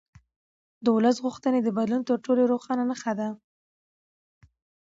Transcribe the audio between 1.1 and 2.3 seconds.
غوښتنې د بدلون تر